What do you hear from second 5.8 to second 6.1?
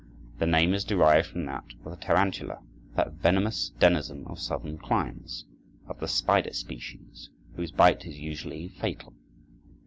of the